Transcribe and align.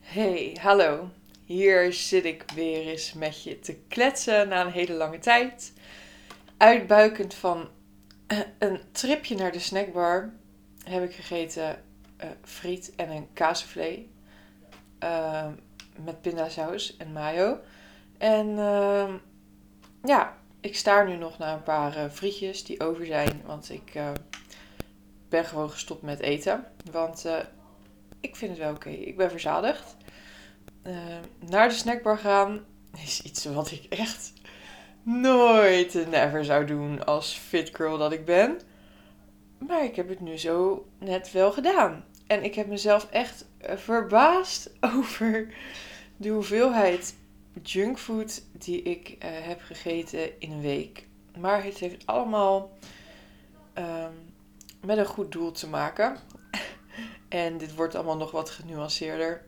Hey, 0.00 0.56
hallo. 0.60 1.10
Hier 1.44 1.92
zit 1.92 2.24
ik 2.24 2.44
weer 2.54 2.86
eens 2.86 3.12
met 3.12 3.42
je 3.42 3.58
te 3.58 3.74
kletsen 3.88 4.48
na 4.48 4.60
een 4.60 4.72
hele 4.72 4.92
lange 4.92 5.18
tijd. 5.18 5.72
Uitbuikend 6.56 7.34
van 7.34 7.68
eh, 8.26 8.38
een 8.58 8.80
tripje 8.92 9.34
naar 9.34 9.52
de 9.52 9.58
snackbar 9.58 10.32
heb 10.84 11.02
ik 11.02 11.14
gegeten 11.14 11.82
uh, 12.20 12.30
friet 12.44 12.92
en 12.96 13.10
een 13.10 13.32
kaasvlee. 13.32 14.10
Uh, 15.04 15.46
met 16.04 16.20
pindasaus 16.20 16.96
en 16.96 17.12
mayo. 17.12 17.58
En 18.18 18.58
ehm, 18.58 19.14
ja, 20.04 20.36
ik 20.60 20.76
sta 20.76 21.02
nu 21.02 21.16
nog 21.16 21.38
naar 21.38 21.54
een 21.54 21.62
paar 21.62 21.96
uh, 21.96 22.10
frietjes 22.10 22.64
die 22.64 22.80
over 22.80 23.06
zijn. 23.06 23.42
Want 23.44 23.70
ik 23.70 23.92
ben 25.28 25.44
gewoon 25.44 25.70
gestopt 25.70 26.02
met 26.02 26.20
eten. 26.20 26.64
Want 26.90 27.26
ik 28.20 28.36
vind 28.36 28.50
het 28.50 28.60
wel 28.60 28.74
oké. 28.74 28.88
Ik 28.88 29.16
ben 29.16 29.30
verzadigd. 29.30 29.96
Uh, 30.86 30.96
naar 31.48 31.68
de 31.68 31.74
snackbar 31.74 32.18
gaan 32.18 32.64
is 33.02 33.22
iets 33.22 33.44
wat 33.44 33.70
ik 33.70 33.84
echt 33.84 34.32
nooit 35.02 35.94
en 35.94 36.10
never 36.10 36.44
zou 36.44 36.64
doen 36.64 37.04
als 37.04 37.32
fit 37.32 37.70
girl 37.72 37.98
dat 37.98 38.12
ik 38.12 38.24
ben. 38.24 38.60
Maar 39.58 39.84
ik 39.84 39.96
heb 39.96 40.08
het 40.08 40.20
nu 40.20 40.38
zo 40.38 40.86
net 40.98 41.32
wel 41.32 41.52
gedaan. 41.52 42.04
En 42.26 42.44
ik 42.44 42.54
heb 42.54 42.66
mezelf 42.66 43.10
echt 43.10 43.44
eh, 43.58 43.76
verbaasd 43.76 44.70
over 44.96 45.54
de 46.16 46.28
hoeveelheid 46.28 47.14
junkfood 47.62 48.42
die 48.52 48.82
ik 48.82 49.08
uh, 49.08 49.16
heb 49.22 49.60
gegeten 49.60 50.40
in 50.40 50.50
een 50.50 50.60
week. 50.60 51.06
Maar 51.38 51.64
het 51.64 51.78
heeft 51.78 52.06
allemaal 52.06 52.70
um, 53.74 54.32
met 54.84 54.98
een 54.98 55.06
goed 55.06 55.32
doel 55.32 55.50
te 55.50 55.68
maken. 55.68 56.16
En 57.28 57.58
dit 57.58 57.74
wordt 57.74 57.94
allemaal 57.94 58.16
nog 58.16 58.30
wat 58.30 58.50
genuanceerder. 58.50 59.42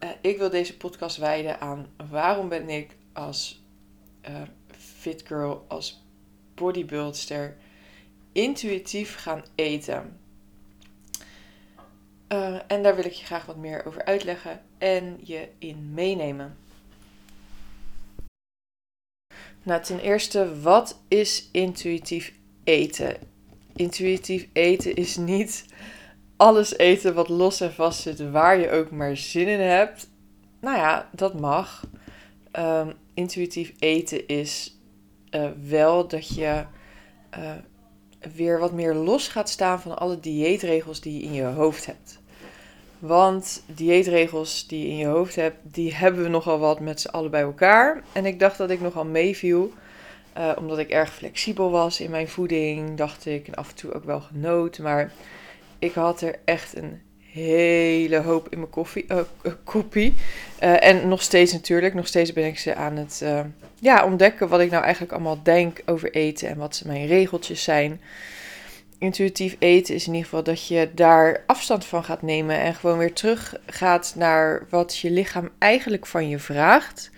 Uh, 0.00 0.10
ik 0.20 0.38
wil 0.38 0.50
deze 0.50 0.76
podcast 0.76 1.16
wijden 1.16 1.60
aan 1.60 1.86
waarom 2.10 2.48
ben 2.48 2.68
ik 2.68 2.96
als 3.12 3.62
uh, 4.28 4.42
fit 4.78 5.22
girl, 5.26 5.64
als 5.68 6.02
bodybuildster 6.54 7.56
intuïtief 8.32 9.16
gaan 9.16 9.44
eten. 9.54 10.18
Uh, 12.28 12.58
en 12.66 12.82
daar 12.82 12.96
wil 12.96 13.04
ik 13.04 13.12
je 13.12 13.24
graag 13.24 13.46
wat 13.46 13.56
meer 13.56 13.86
over 13.86 14.04
uitleggen 14.04 14.62
en 14.78 15.18
je 15.22 15.48
in 15.58 15.92
meenemen. 15.94 16.56
Nou, 19.62 19.82
ten 19.82 20.00
eerste, 20.00 20.60
wat 20.60 21.00
is 21.08 21.48
intuïtief 21.52 22.32
eten? 22.64 23.16
Intuïtief 23.72 24.48
eten 24.52 24.94
is 24.94 25.16
niet 25.16 25.64
alles 26.44 26.78
eten 26.78 27.14
wat 27.14 27.28
los 27.28 27.60
en 27.60 27.72
vast 27.72 28.00
zit, 28.00 28.30
waar 28.30 28.58
je 28.58 28.70
ook 28.70 28.90
maar 28.90 29.16
zin 29.16 29.48
in 29.48 29.60
hebt. 29.60 30.08
Nou 30.60 30.76
ja, 30.76 31.08
dat 31.12 31.40
mag. 31.40 31.86
Um, 32.58 32.92
intuïtief 33.14 33.72
eten 33.78 34.26
is 34.26 34.78
uh, 35.30 35.48
wel 35.68 36.08
dat 36.08 36.34
je 36.34 36.64
uh, 37.38 37.50
weer 38.34 38.58
wat 38.58 38.72
meer 38.72 38.94
los 38.94 39.28
gaat 39.28 39.48
staan 39.48 39.80
van 39.80 39.98
alle 39.98 40.20
dieetregels 40.20 41.00
die 41.00 41.18
je 41.18 41.22
in 41.22 41.32
je 41.32 41.44
hoofd 41.44 41.86
hebt. 41.86 42.20
Want 42.98 43.62
dieetregels 43.66 44.66
die 44.66 44.86
je 44.86 44.90
in 44.90 44.96
je 44.96 45.06
hoofd 45.06 45.36
hebt, 45.36 45.56
die 45.62 45.94
hebben 45.94 46.22
we 46.22 46.28
nogal 46.28 46.58
wat 46.58 46.80
met 46.80 47.00
z'n 47.00 47.08
allen 47.08 47.30
bij 47.30 47.42
elkaar. 47.42 48.02
En 48.12 48.26
ik 48.26 48.38
dacht 48.38 48.58
dat 48.58 48.70
ik 48.70 48.80
nogal 48.80 49.04
meeviel. 49.04 49.72
Uh, 50.38 50.52
omdat 50.58 50.78
ik 50.78 50.90
erg 50.90 51.14
flexibel 51.14 51.70
was 51.70 52.00
in 52.00 52.10
mijn 52.10 52.28
voeding, 52.28 52.96
dacht 52.96 53.26
ik. 53.26 53.46
En 53.48 53.54
af 53.54 53.68
en 53.68 53.74
toe 53.74 53.92
ook 53.92 54.04
wel 54.04 54.20
genoten. 54.20 54.82
Maar 54.82 55.12
ik 55.84 55.92
had 55.92 56.20
er 56.20 56.34
echt 56.44 56.76
een 56.76 57.00
hele 57.18 58.20
hoop 58.20 58.48
in 58.48 58.58
mijn 58.58 58.70
koffie, 58.70 59.04
uh, 59.08 59.18
kopie. 59.64 60.14
Uh, 60.62 60.84
en 60.84 61.08
nog 61.08 61.22
steeds 61.22 61.52
natuurlijk, 61.52 61.94
nog 61.94 62.06
steeds 62.06 62.32
ben 62.32 62.46
ik 62.46 62.58
ze 62.58 62.74
aan 62.74 62.96
het 62.96 63.20
uh, 63.22 63.40
ja, 63.78 64.04
ontdekken 64.04 64.48
wat 64.48 64.60
ik 64.60 64.70
nou 64.70 64.82
eigenlijk 64.82 65.12
allemaal 65.12 65.42
denk 65.42 65.82
over 65.86 66.12
eten 66.12 66.48
en 66.48 66.56
wat 66.56 66.82
mijn 66.86 67.06
regeltjes 67.06 67.62
zijn. 67.62 68.00
Intuïtief 68.98 69.56
eten 69.58 69.94
is 69.94 70.06
in 70.06 70.12
ieder 70.12 70.28
geval 70.28 70.42
dat 70.42 70.66
je 70.66 70.90
daar 70.94 71.42
afstand 71.46 71.84
van 71.84 72.04
gaat 72.04 72.22
nemen 72.22 72.58
en 72.58 72.74
gewoon 72.74 72.98
weer 72.98 73.12
terug 73.12 73.56
gaat 73.66 74.14
naar 74.16 74.66
wat 74.70 74.98
je 74.98 75.10
lichaam 75.10 75.50
eigenlijk 75.58 76.06
van 76.06 76.28
je 76.28 76.38
vraagt. 76.38 77.10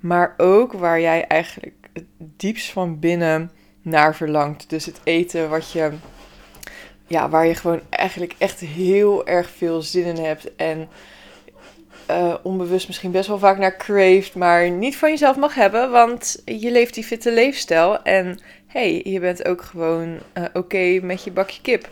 Maar 0.00 0.34
ook 0.36 0.72
waar 0.72 1.00
jij 1.00 1.26
eigenlijk 1.26 1.72
het 1.92 2.04
diepst 2.18 2.70
van 2.70 2.98
binnen 2.98 3.50
naar 3.82 4.14
verlangt. 4.16 4.70
Dus 4.70 4.86
het 4.86 5.00
eten 5.04 5.48
wat 5.48 5.72
je 5.72 5.90
ja, 7.08 7.28
waar 7.28 7.46
je 7.46 7.54
gewoon 7.54 7.80
eigenlijk 7.90 8.34
echt 8.38 8.60
heel 8.60 9.26
erg 9.26 9.50
veel 9.50 9.82
zin 9.82 10.04
in 10.04 10.24
hebt. 10.24 10.54
En 10.56 10.88
uh, 12.10 12.34
onbewust 12.42 12.86
misschien 12.86 13.10
best 13.10 13.28
wel 13.28 13.38
vaak 13.38 13.58
naar 13.58 13.76
craved, 13.76 14.34
maar 14.34 14.70
niet 14.70 14.96
van 14.96 15.10
jezelf 15.10 15.36
mag 15.36 15.54
hebben. 15.54 15.90
Want 15.90 16.42
je 16.44 16.70
leeft 16.70 16.94
die 16.94 17.04
fitte 17.04 17.32
leefstijl. 17.32 18.02
En 18.02 18.38
hey, 18.66 19.00
je 19.04 19.20
bent 19.20 19.44
ook 19.44 19.62
gewoon 19.62 20.18
uh, 20.34 20.44
oké 20.52 21.00
met 21.02 21.24
je 21.24 21.30
bakje 21.30 21.60
kip. 21.60 21.88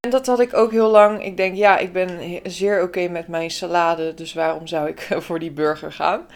En 0.00 0.10
dat 0.10 0.26
had 0.26 0.40
ik 0.40 0.54
ook 0.54 0.70
heel 0.70 0.90
lang. 0.90 1.24
Ik 1.24 1.36
denk, 1.36 1.56
ja, 1.56 1.78
ik 1.78 1.92
ben 1.92 2.40
zeer 2.42 2.82
oké 2.82 3.08
met 3.08 3.28
mijn 3.28 3.50
salade. 3.50 4.14
Dus 4.14 4.32
waarom 4.32 4.66
zou 4.66 4.88
ik 4.88 5.00
voor 5.26 5.38
die 5.38 5.50
burger 5.50 5.92
gaan? 5.92 6.26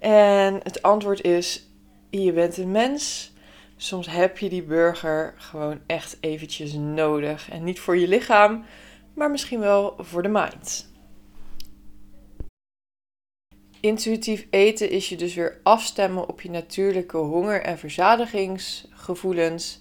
En 0.00 0.60
het 0.62 0.82
antwoord 0.82 1.22
is: 1.22 1.68
je 2.10 2.32
bent 2.32 2.56
een 2.56 2.70
mens 2.70 3.33
soms 3.76 4.06
heb 4.06 4.38
je 4.38 4.48
die 4.48 4.62
burger 4.62 5.34
gewoon 5.36 5.80
echt 5.86 6.16
eventjes 6.20 6.72
nodig. 6.72 7.50
En 7.50 7.64
niet 7.64 7.80
voor 7.80 7.96
je 7.96 8.08
lichaam, 8.08 8.64
maar 9.14 9.30
misschien 9.30 9.60
wel 9.60 9.94
voor 9.98 10.22
de 10.22 10.28
mind. 10.28 10.92
Intuïtief 13.80 14.46
eten 14.50 14.90
is 14.90 15.08
je 15.08 15.16
dus 15.16 15.34
weer 15.34 15.60
afstemmen 15.62 16.28
op 16.28 16.40
je 16.40 16.50
natuurlijke 16.50 17.16
honger- 17.16 17.62
en 17.62 17.78
verzadigingsgevoelens. 17.78 19.78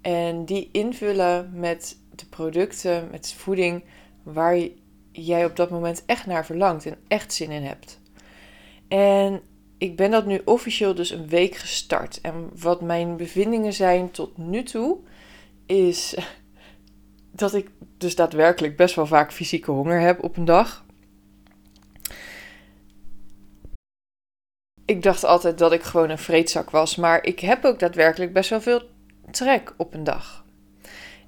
En 0.00 0.44
die 0.44 0.68
invullen 0.72 1.50
met 1.54 1.98
de 2.14 2.26
producten, 2.26 3.08
met 3.10 3.32
voeding 3.32 3.84
waar 4.22 4.58
jij 5.12 5.44
op 5.44 5.56
dat 5.56 5.70
moment 5.70 6.02
echt 6.06 6.26
naar 6.26 6.46
verlangt 6.46 6.86
en 6.86 6.96
echt 7.08 7.32
zin 7.32 7.50
in 7.50 7.62
hebt. 7.62 8.00
En 8.88 9.42
ik 9.82 9.96
ben 9.96 10.10
dat 10.10 10.26
nu 10.26 10.40
officieel 10.44 10.94
dus 10.94 11.10
een 11.10 11.28
week 11.28 11.54
gestart. 11.54 12.20
En 12.20 12.50
wat 12.54 12.80
mijn 12.80 13.16
bevindingen 13.16 13.72
zijn 13.72 14.10
tot 14.10 14.36
nu 14.38 14.62
toe, 14.62 14.98
is 15.66 16.14
dat 17.42 17.54
ik 17.54 17.70
dus 17.98 18.14
daadwerkelijk 18.14 18.76
best 18.76 18.94
wel 18.94 19.06
vaak 19.06 19.32
fysieke 19.32 19.70
honger 19.70 20.00
heb 20.00 20.22
op 20.22 20.36
een 20.36 20.44
dag. 20.44 20.84
Ik 24.84 25.02
dacht 25.02 25.24
altijd 25.24 25.58
dat 25.58 25.72
ik 25.72 25.82
gewoon 25.82 26.10
een 26.10 26.18
vreedzak 26.18 26.70
was, 26.70 26.96
maar 26.96 27.24
ik 27.24 27.40
heb 27.40 27.64
ook 27.64 27.78
daadwerkelijk 27.78 28.32
best 28.32 28.50
wel 28.50 28.60
veel 28.60 28.82
trek 29.30 29.74
op 29.76 29.94
een 29.94 30.04
dag. 30.04 30.44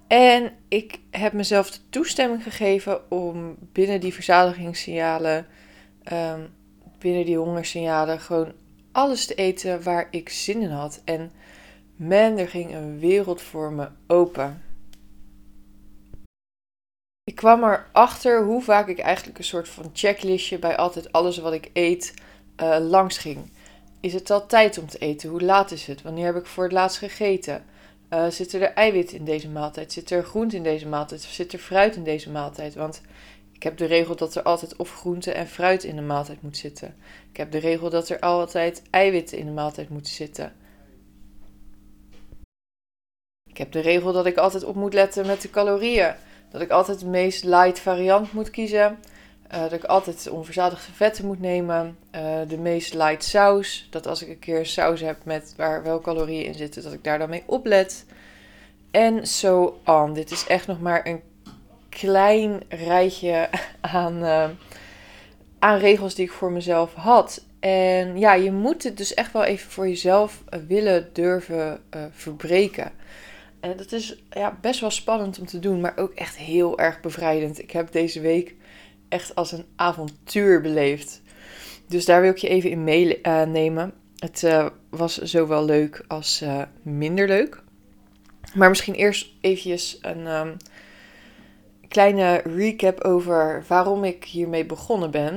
En 0.06 0.52
ik 0.68 1.00
heb 1.10 1.32
mezelf 1.32 1.70
de 1.70 1.78
toestemming 1.90 2.42
gegeven 2.42 3.10
om 3.10 3.56
binnen 3.60 4.00
die 4.00 4.14
verzadigingssignalen 4.14 5.46
um, 6.12 6.62
binnen 7.04 7.24
die 7.24 7.38
hongersignalen 7.38 8.20
gewoon 8.20 8.52
alles 8.92 9.26
te 9.26 9.34
eten 9.34 9.82
waar 9.82 10.08
ik 10.10 10.28
zin 10.28 10.60
in 10.60 10.70
had. 10.70 11.00
En 11.04 11.32
man, 11.96 12.38
er 12.38 12.48
ging 12.48 12.74
een 12.74 12.98
wereld 12.98 13.42
voor 13.42 13.72
me 13.72 13.88
open. 14.06 14.62
Ik 17.24 17.34
kwam 17.34 17.64
erachter 17.64 18.44
hoe 18.44 18.62
vaak 18.62 18.88
ik 18.88 18.98
eigenlijk 18.98 19.38
een 19.38 19.44
soort 19.44 19.68
van 19.68 19.90
checklistje 19.92 20.58
bij 20.58 20.76
altijd 20.76 21.12
alles 21.12 21.38
wat 21.38 21.52
ik 21.52 21.70
eet 21.72 22.14
uh, 22.62 22.76
langs 22.80 23.18
ging. 23.18 23.50
Is 24.00 24.12
het 24.12 24.30
al 24.30 24.46
tijd 24.46 24.78
om 24.78 24.86
te 24.86 24.98
eten? 24.98 25.28
Hoe 25.30 25.42
laat 25.42 25.70
is 25.70 25.86
het? 25.86 26.02
Wanneer 26.02 26.26
heb 26.26 26.36
ik 26.36 26.46
voor 26.46 26.64
het 26.64 26.72
laatst 26.72 26.98
gegeten? 26.98 27.64
Uh, 28.10 28.26
zitten 28.26 28.60
er 28.60 28.72
eiwit 28.72 29.12
in 29.12 29.24
deze 29.24 29.48
maaltijd? 29.48 29.92
Zit 29.92 30.10
er 30.10 30.24
groente 30.24 30.56
in 30.56 30.62
deze 30.62 30.88
maaltijd? 30.88 31.22
Zit 31.22 31.52
er 31.52 31.58
fruit 31.58 31.96
in 31.96 32.04
deze 32.04 32.30
maaltijd? 32.30 32.74
Want 32.74 33.00
ik 33.54 33.62
heb 33.62 33.76
de 33.76 33.84
regel 33.84 34.16
dat 34.16 34.34
er 34.34 34.42
altijd 34.42 34.76
of 34.76 34.94
groente 34.94 35.32
en 35.32 35.46
fruit 35.46 35.84
in 35.84 35.96
de 35.96 36.02
maaltijd 36.02 36.42
moet 36.42 36.56
zitten. 36.56 36.96
Ik 37.30 37.36
heb 37.36 37.50
de 37.50 37.58
regel 37.58 37.90
dat 37.90 38.08
er 38.08 38.20
altijd 38.20 38.82
eiwitten 38.90 39.38
in 39.38 39.46
de 39.46 39.52
maaltijd 39.52 39.88
moeten 39.88 40.12
zitten. 40.12 40.52
Ik 43.50 43.58
heb 43.60 43.72
de 43.72 43.80
regel 43.80 44.12
dat 44.12 44.26
ik 44.26 44.36
altijd 44.36 44.64
op 44.64 44.74
moet 44.74 44.94
letten 44.94 45.26
met 45.26 45.42
de 45.42 45.50
calorieën. 45.50 46.14
Dat 46.50 46.60
ik 46.60 46.70
altijd 46.70 47.00
de 47.00 47.06
meest 47.06 47.44
light 47.44 47.78
variant 47.78 48.32
moet 48.32 48.50
kiezen. 48.50 48.98
Uh, 49.52 49.60
dat 49.60 49.72
ik 49.72 49.84
altijd 49.84 50.28
onverzadigde 50.28 50.92
vetten 50.92 51.26
moet 51.26 51.40
nemen. 51.40 51.98
Uh, 52.14 52.40
de 52.48 52.58
meest 52.58 52.94
light 52.94 53.24
saus. 53.24 53.86
Dat 53.90 54.06
als 54.06 54.22
ik 54.22 54.28
een 54.28 54.38
keer 54.38 54.66
saus 54.66 55.00
heb 55.00 55.24
met 55.24 55.54
waar 55.56 55.82
wel 55.82 56.00
calorieën 56.00 56.44
in 56.44 56.54
zitten, 56.54 56.82
dat 56.82 56.92
ik 56.92 57.04
daar 57.04 57.18
dan 57.18 57.30
mee 57.30 57.42
oplet. 57.46 58.04
En 58.90 59.26
zo 59.26 59.80
so 59.84 59.92
on. 59.92 60.12
Dit 60.12 60.30
is 60.30 60.46
echt 60.46 60.66
nog 60.66 60.80
maar 60.80 61.06
een 61.06 61.22
klein 62.00 62.62
rijtje 62.68 63.48
aan, 63.80 64.22
uh, 64.22 64.48
aan 65.58 65.78
regels 65.78 66.14
die 66.14 66.24
ik 66.24 66.32
voor 66.32 66.52
mezelf 66.52 66.94
had. 66.94 67.44
En 67.60 68.18
ja, 68.18 68.34
je 68.34 68.52
moet 68.52 68.82
het 68.82 68.96
dus 68.96 69.14
echt 69.14 69.32
wel 69.32 69.44
even 69.44 69.70
voor 69.70 69.88
jezelf 69.88 70.42
willen 70.66 71.08
durven 71.12 71.80
uh, 71.96 72.02
verbreken. 72.10 72.92
En 73.60 73.76
dat 73.76 73.92
is 73.92 74.22
ja, 74.30 74.58
best 74.60 74.80
wel 74.80 74.90
spannend 74.90 75.38
om 75.38 75.46
te 75.46 75.58
doen, 75.58 75.80
maar 75.80 75.96
ook 75.96 76.12
echt 76.12 76.36
heel 76.36 76.78
erg 76.78 77.00
bevrijdend. 77.00 77.58
Ik 77.58 77.70
heb 77.70 77.92
deze 77.92 78.20
week 78.20 78.54
echt 79.08 79.34
als 79.34 79.52
een 79.52 79.64
avontuur 79.76 80.60
beleefd. 80.60 81.22
Dus 81.88 82.04
daar 82.04 82.20
wil 82.20 82.30
ik 82.30 82.38
je 82.38 82.48
even 82.48 82.70
in 82.70 82.84
meenemen. 82.84 83.92
Het 84.18 84.46
was 84.90 85.18
zowel 85.18 85.64
leuk 85.64 86.04
als 86.08 86.44
minder 86.82 87.26
leuk. 87.28 87.62
Maar 88.54 88.68
misschien 88.68 88.94
eerst 88.94 89.26
eventjes 89.40 89.98
een 90.00 90.26
um, 90.26 90.56
kleine 91.94 92.42
recap 92.44 93.00
over 93.00 93.64
waarom 93.68 94.04
ik 94.04 94.24
hiermee 94.24 94.66
begonnen 94.66 95.10
ben. 95.10 95.34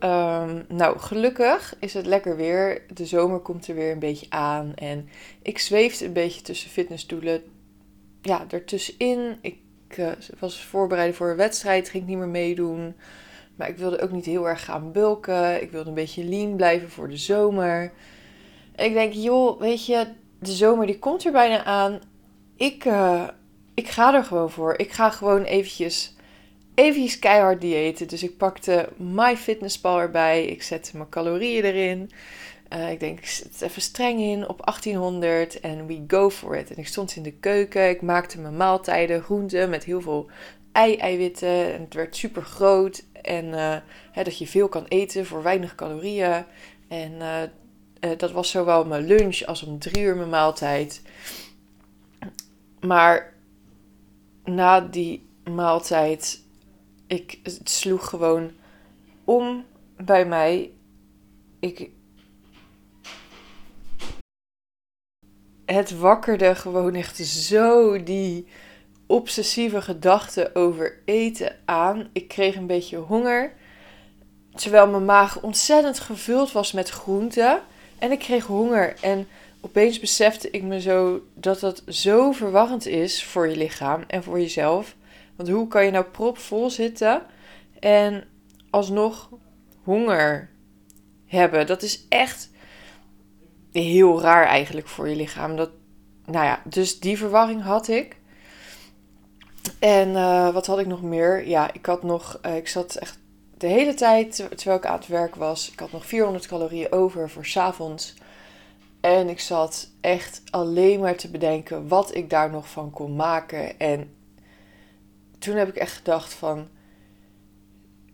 Um, 0.00 0.64
nou, 0.68 0.98
gelukkig 0.98 1.76
is 1.80 1.94
het 1.94 2.06
lekker 2.06 2.36
weer. 2.36 2.82
De 2.94 3.06
zomer 3.06 3.38
komt 3.38 3.68
er 3.68 3.74
weer 3.74 3.92
een 3.92 3.98
beetje 3.98 4.26
aan. 4.28 4.72
En 4.74 5.08
ik 5.42 5.58
zweefde 5.58 6.04
een 6.04 6.12
beetje 6.12 6.42
tussen 6.42 6.70
fitnessdoelen. 6.70 7.42
Ja, 8.22 8.44
ertussenin. 8.50 9.38
Ik 9.40 9.58
uh, 9.96 10.10
was 10.38 10.64
voorbereid 10.64 11.14
voor 11.14 11.30
een 11.30 11.36
wedstrijd, 11.36 11.88
ging 11.88 12.06
niet 12.06 12.18
meer 12.18 12.28
meedoen. 12.28 12.94
Maar 13.56 13.68
ik 13.68 13.76
wilde 13.76 14.00
ook 14.00 14.12
niet 14.12 14.24
heel 14.24 14.48
erg 14.48 14.64
gaan 14.64 14.92
bulken. 14.92 15.62
Ik 15.62 15.70
wilde 15.70 15.88
een 15.88 15.94
beetje 15.94 16.24
lean 16.24 16.56
blijven 16.56 16.90
voor 16.90 17.08
de 17.08 17.16
zomer. 17.16 17.92
En 18.74 18.84
ik 18.84 18.92
denk, 18.92 19.12
joh, 19.12 19.60
weet 19.60 19.86
je, 19.86 20.06
de 20.38 20.52
zomer 20.52 20.86
die 20.86 20.98
komt 20.98 21.24
er 21.24 21.32
bijna 21.32 21.64
aan. 21.64 22.00
Ik, 22.56 22.84
uh, 22.84 23.28
ik 23.74 23.88
ga 23.88 24.14
er 24.14 24.24
gewoon 24.24 24.50
voor. 24.50 24.78
Ik 24.78 24.92
ga 24.92 25.10
gewoon 25.10 25.42
eventjes, 25.42 26.14
eventjes 26.74 27.18
keihard 27.18 27.60
diëten. 27.60 28.08
Dus 28.08 28.22
ik 28.22 28.36
pakte 28.36 28.88
MyFitnessPal 28.96 30.00
erbij. 30.00 30.44
Ik 30.44 30.62
zette 30.62 30.96
mijn 30.96 31.08
calorieën 31.08 31.64
erin. 31.64 32.10
Uh, 32.72 32.90
ik 32.90 33.00
denk, 33.00 33.18
ik 33.18 33.26
zet 33.26 33.62
even 33.62 33.82
streng 33.82 34.20
in 34.20 34.48
op 34.48 34.64
1800 34.64 35.60
en 35.60 35.86
we 35.86 36.04
go 36.06 36.30
for 36.30 36.56
it. 36.56 36.70
En 36.70 36.76
ik 36.78 36.86
stond 36.86 37.16
in 37.16 37.22
de 37.22 37.32
keuken. 37.32 37.88
Ik 37.88 38.02
maakte 38.02 38.40
mijn 38.40 38.56
maaltijden, 38.56 39.22
groenten 39.22 39.70
met 39.70 39.84
heel 39.84 40.00
veel 40.00 40.30
ei-eiwitten. 40.72 41.74
En 41.74 41.80
het 41.80 41.94
werd 41.94 42.16
super 42.16 42.42
groot. 42.42 43.04
En 43.22 43.44
uh, 43.44 43.76
hè, 44.12 44.22
dat 44.22 44.38
je 44.38 44.46
veel 44.46 44.68
kan 44.68 44.84
eten 44.88 45.26
voor 45.26 45.42
weinig 45.42 45.74
calorieën. 45.74 46.44
En 46.88 47.12
uh, 47.12 47.40
dat 48.16 48.32
was 48.32 48.50
zowel 48.50 48.84
mijn 48.84 49.06
lunch 49.06 49.42
als 49.42 49.62
om 49.62 49.78
drie 49.78 50.02
uur 50.02 50.16
mijn 50.16 50.28
maaltijd. 50.28 51.02
Maar 52.80 53.33
na 54.44 54.80
die 54.80 55.28
maaltijd, 55.44 56.42
ik, 57.06 57.40
sloeg 57.64 58.08
gewoon 58.08 58.50
om 59.24 59.64
bij 59.96 60.26
mij. 60.26 60.70
Ik, 61.60 61.90
het 65.66 65.98
wakkerde 65.98 66.54
gewoon 66.54 66.94
echt 66.94 67.16
zo 67.16 68.02
die 68.02 68.46
obsessieve 69.06 69.82
gedachten 69.82 70.54
over 70.54 71.02
eten 71.04 71.56
aan. 71.64 72.08
Ik 72.12 72.28
kreeg 72.28 72.56
een 72.56 72.66
beetje 72.66 72.96
honger. 72.96 73.52
Terwijl 74.54 74.88
mijn 74.88 75.04
maag 75.04 75.40
ontzettend 75.42 76.00
gevuld 76.00 76.52
was 76.52 76.72
met 76.72 76.88
groenten. 76.88 77.62
En 77.98 78.12
ik 78.12 78.18
kreeg 78.18 78.46
honger. 78.46 78.94
En 79.00 79.28
opeens 79.64 80.00
besefte 80.00 80.50
ik 80.50 80.62
me 80.62 80.80
zo 80.80 81.20
dat 81.34 81.60
dat 81.60 81.82
zo 81.88 82.32
verwarrend 82.32 82.86
is 82.86 83.24
voor 83.24 83.48
je 83.48 83.56
lichaam 83.56 84.04
en 84.06 84.22
voor 84.22 84.40
jezelf. 84.40 84.96
Want 85.36 85.48
hoe 85.48 85.68
kan 85.68 85.84
je 85.84 85.90
nou 85.90 86.04
propvol 86.04 86.70
zitten 86.70 87.22
en 87.80 88.24
alsnog 88.70 89.30
honger 89.82 90.50
hebben? 91.26 91.66
Dat 91.66 91.82
is 91.82 92.06
echt 92.08 92.50
heel 93.72 94.20
raar 94.20 94.46
eigenlijk 94.46 94.88
voor 94.88 95.08
je 95.08 95.16
lichaam. 95.16 95.56
Dat, 95.56 95.70
nou 96.26 96.44
ja, 96.44 96.62
dus 96.64 97.00
die 97.00 97.18
verwarring 97.18 97.62
had 97.62 97.88
ik. 97.88 98.16
En 99.78 100.08
uh, 100.08 100.52
wat 100.52 100.66
had 100.66 100.78
ik 100.78 100.86
nog 100.86 101.02
meer? 101.02 101.48
Ja, 101.48 101.72
ik 101.72 101.86
had 101.86 102.02
nog, 102.02 102.38
uh, 102.46 102.56
ik 102.56 102.68
zat 102.68 102.94
echt 102.94 103.18
de 103.58 103.66
hele 103.66 103.94
tijd 103.94 104.36
terwijl 104.36 104.76
ik 104.78 104.86
aan 104.86 104.98
het 104.98 105.06
werk 105.06 105.34
was. 105.34 105.70
Ik 105.70 105.78
had 105.78 105.92
nog 105.92 106.06
400 106.06 106.46
calorieën 106.46 106.92
over 106.92 107.30
voor 107.30 107.46
's 107.46 107.56
avonds. 107.56 108.14
En 109.04 109.28
ik 109.28 109.40
zat 109.40 109.90
echt 110.00 110.42
alleen 110.50 111.00
maar 111.00 111.16
te 111.16 111.30
bedenken 111.30 111.88
wat 111.88 112.14
ik 112.14 112.30
daar 112.30 112.50
nog 112.50 112.68
van 112.68 112.90
kon 112.90 113.16
maken. 113.16 113.78
En 113.78 114.14
toen 115.38 115.56
heb 115.56 115.68
ik 115.68 115.76
echt 115.76 115.92
gedacht 115.92 116.32
van, 116.32 116.68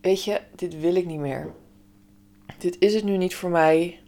weet 0.00 0.25
je, 0.25 0.40
dit 0.56 0.81
wil 0.81 0.94
ik 0.94 1.06
niet 1.06 1.19
meer. 1.19 1.52
Dit 2.58 2.76
is 2.78 2.94
het 2.94 3.04
nu 3.04 3.16
niet 3.16 3.34
voor 3.34 3.50
mij. 3.50 4.00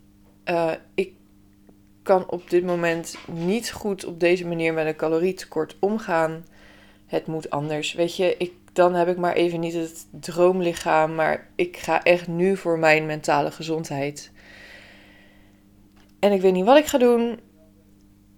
Uh, 0.45 0.73
ik 0.95 1.13
kan 2.03 2.31
op 2.31 2.51
dit 2.51 2.65
moment 2.65 3.17
niet 3.27 3.73
goed 3.73 4.05
op 4.05 4.21
deze 4.21 4.47
manier 4.47 4.73
met 4.73 4.87
een 4.87 4.97
calorietekort 4.97 5.77
omgaan. 5.81 6.47
Het 7.07 7.27
moet 7.27 7.51
anders. 7.51 7.93
Weet 7.93 8.17
je, 8.17 8.35
ik, 8.39 8.53
dan 8.73 8.95
heb 8.95 9.09
ik 9.09 9.17
maar 9.17 9.35
even 9.35 9.61
niet 9.61 9.75
het 9.75 10.07
droomlichaam, 10.11 11.15
maar 11.15 11.51
ik 11.55 11.77
ga 11.77 12.03
echt 12.03 12.29
nu 12.29 12.57
voor 12.57 12.79
mijn 12.79 13.07
mentale 13.07 13.51
gezondheid. 13.51 14.33
En 16.23 16.33
ik 16.33 16.41
weet 16.41 16.53
niet 16.53 16.65
wat 16.65 16.77
ik 16.77 16.87
ga 16.87 16.99
doen. 16.99 17.41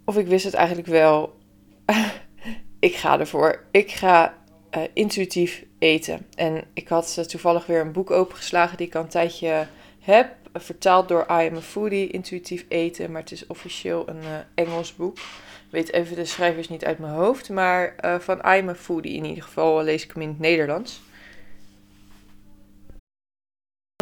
Of 0.04 0.16
ik 0.16 0.26
wist 0.26 0.44
het 0.44 0.54
eigenlijk 0.54 0.88
wel. 0.88 1.38
ik 2.78 2.94
ga 2.94 3.18
ervoor. 3.18 3.64
Ik 3.70 3.90
ga 3.90 4.38
uh, 4.76 4.82
intuïtief 4.92 5.64
eten. 5.78 6.26
En 6.34 6.64
ik 6.74 6.88
had 6.88 7.16
uh, 7.18 7.24
toevallig 7.24 7.66
weer 7.66 7.80
een 7.80 7.92
boek 7.92 8.10
opengeslagen 8.10 8.76
die 8.76 8.86
ik 8.86 8.94
al 8.94 9.02
een 9.02 9.08
tijdje 9.08 9.66
heb. 10.00 10.34
vertaald 10.52 11.08
door 11.08 11.26
I 11.30 11.48
Am 11.48 11.56
a 11.56 11.60
Foodie, 11.60 12.10
Intuïtief 12.10 12.64
Eten. 12.68 13.12
Maar 13.12 13.20
het 13.20 13.32
is 13.32 13.46
officieel 13.46 14.08
een 14.08 14.22
uh, 14.22 14.38
Engels 14.54 14.96
boek. 14.96 15.16
Ik 15.16 15.70
weet 15.70 15.92
even 15.92 16.16
de 16.16 16.24
schrijvers 16.24 16.68
niet 16.68 16.84
uit 16.84 16.98
mijn 16.98 17.12
hoofd. 17.12 17.48
Maar 17.48 17.94
van 18.20 18.38
I 18.38 18.60
Am 18.60 18.68
a 18.68 18.74
Foodie 18.74 19.16
in 19.16 19.24
ieder 19.24 19.42
geval 19.42 19.82
lees 19.82 20.04
ik 20.04 20.12
hem 20.12 20.22
in 20.22 20.28
het 20.28 20.38
Nederlands 20.38 21.00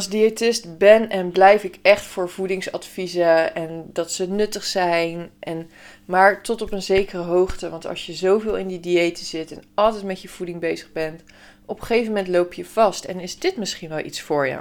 als 0.03 0.11
diëtist 0.11 0.79
ben 0.79 1.11
en 1.11 1.31
blijf 1.31 1.65
ik 1.65 1.79
echt 1.83 2.05
voor 2.05 2.29
voedingsadviezen 2.29 3.55
en 3.55 3.91
dat 3.93 4.13
ze 4.13 4.29
nuttig 4.29 4.65
zijn. 4.65 5.31
En, 5.39 5.71
maar 6.05 6.43
tot 6.43 6.63
op 6.63 6.73
een 6.73 6.83
zekere 6.83 7.23
hoogte. 7.23 7.71
Want 7.71 7.87
als 7.87 8.07
je 8.07 8.13
zoveel 8.13 8.57
in 8.57 8.67
die 8.67 8.81
diëten 8.81 9.25
zit 9.25 9.53
en 9.53 9.63
altijd 9.75 10.05
met 10.05 10.23
je 10.23 10.29
voeding 10.29 10.61
bezig 10.61 10.93
bent, 10.93 11.23
op 11.65 11.81
een 11.81 11.87
gegeven 11.87 12.13
moment 12.13 12.29
loop 12.29 12.55
je 12.55 12.65
vast. 12.65 13.05
En 13.05 13.21
is 13.21 13.39
dit 13.39 13.57
misschien 13.57 13.89
wel 13.89 14.05
iets 14.05 14.21
voor 14.21 14.47
je? 14.47 14.59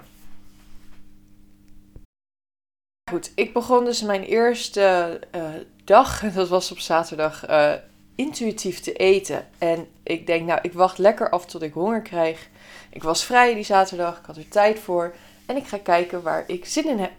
Goed, 3.11 3.31
ik 3.35 3.53
begon 3.53 3.85
dus 3.85 4.01
mijn 4.01 4.23
eerste 4.23 5.19
uh, 5.35 5.49
dag, 5.83 6.21
dat 6.33 6.49
was 6.49 6.71
op 6.71 6.79
zaterdag, 6.79 7.49
uh, 7.49 7.73
intuïtief 8.15 8.79
te 8.79 8.93
eten. 8.93 9.47
En 9.57 9.87
ik 10.03 10.27
denk, 10.27 10.47
nou, 10.47 10.59
ik 10.61 10.73
wacht 10.73 10.97
lekker 10.97 11.29
af 11.29 11.45
tot 11.45 11.61
ik 11.61 11.73
honger 11.73 12.01
krijg. 12.01 12.49
Ik 12.89 13.03
was 13.03 13.25
vrij 13.25 13.53
die 13.53 13.63
zaterdag, 13.63 14.19
ik 14.19 14.25
had 14.25 14.37
er 14.37 14.47
tijd 14.47 14.79
voor. 14.79 15.13
En 15.51 15.57
ik 15.57 15.67
ga 15.67 15.77
kijken 15.77 16.21
waar 16.21 16.43
ik 16.47 16.65
zin 16.65 16.87
in 16.87 16.99
heb. 16.99 17.11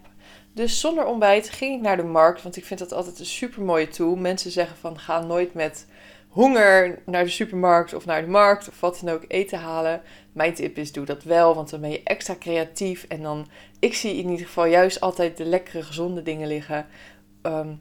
Dus 0.54 0.80
zonder 0.80 1.04
ontbijt 1.04 1.50
ging 1.50 1.76
ik 1.76 1.80
naar 1.80 1.96
de 1.96 2.02
markt, 2.02 2.42
want 2.42 2.56
ik 2.56 2.64
vind 2.64 2.80
dat 2.80 2.92
altijd 2.92 3.18
een 3.18 3.26
super 3.26 3.62
mooie 3.62 3.88
tool. 3.88 4.16
Mensen 4.16 4.50
zeggen 4.50 4.76
van 4.76 4.98
ga 4.98 5.20
nooit 5.20 5.54
met 5.54 5.86
honger 6.28 7.02
naar 7.06 7.24
de 7.24 7.30
supermarkt 7.30 7.94
of 7.94 8.04
naar 8.04 8.20
de 8.20 8.30
markt 8.30 8.68
of 8.68 8.80
wat 8.80 9.00
dan 9.04 9.14
ook 9.14 9.24
eten 9.28 9.58
halen. 9.58 10.02
Mijn 10.32 10.54
tip 10.54 10.76
is 10.76 10.92
doe 10.92 11.04
dat 11.04 11.22
wel, 11.22 11.54
want 11.54 11.70
dan 11.70 11.80
ben 11.80 11.90
je 11.90 12.02
extra 12.04 12.36
creatief. 12.38 13.04
En 13.08 13.22
dan, 13.22 13.46
ik 13.78 13.94
zie 13.94 14.16
in 14.16 14.28
ieder 14.30 14.46
geval 14.46 14.66
juist 14.66 15.00
altijd 15.00 15.36
de 15.36 15.44
lekkere, 15.44 15.82
gezonde 15.82 16.22
dingen 16.22 16.48
liggen. 16.48 16.86
Um, 17.42 17.80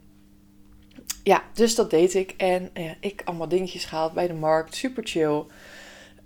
ja, 1.22 1.42
dus 1.54 1.74
dat 1.74 1.90
deed 1.90 2.14
ik. 2.14 2.34
En 2.36 2.70
ja, 2.74 2.94
ik 3.00 3.22
allemaal 3.24 3.48
dingetjes 3.48 3.84
gehaald 3.84 4.12
bij 4.12 4.26
de 4.26 4.34
markt. 4.34 4.74
Super 4.74 5.06
chill. 5.06 5.44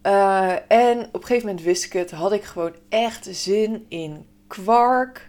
Uh, 0.06 0.52
en 0.68 0.98
op 0.98 1.14
een 1.14 1.26
gegeven 1.26 1.46
moment 1.46 1.64
wist 1.64 1.84
ik 1.84 1.92
het, 1.92 2.10
had 2.10 2.32
ik 2.32 2.44
gewoon 2.44 2.74
echt 2.88 3.28
zin 3.30 3.86
in 3.88 4.26
kwark 4.46 5.28